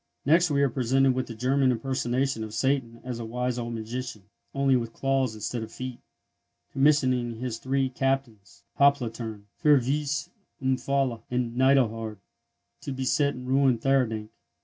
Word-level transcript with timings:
Next 0.25 0.49
we 0.49 0.63
are 0.63 0.69
presented 0.71 1.13
with 1.13 1.27
the 1.27 1.35
German 1.35 1.71
impersonation 1.71 2.43
of 2.43 2.55
Satan 2.55 3.01
as 3.03 3.19
a 3.19 3.23
wise 3.23 3.59
old 3.59 3.75
magician, 3.75 4.23
only 4.51 4.75
with 4.75 4.93
claws 4.93 5.35
instead 5.35 5.61
of 5.61 5.71
feet, 5.71 5.99
commissioning 6.71 7.35
his 7.35 7.59
three 7.59 7.87
captains 7.87 8.63
(hauptleutern), 8.79 9.43
Fürwitz, 9.63 10.31
Umfallo, 10.59 11.21
and 11.29 11.55
Neidelhard, 11.55 12.17
to 12.81 12.91
beset 12.91 13.35
and 13.35 13.47
ruin 13.47 13.77
Theurdank. 13.77 14.29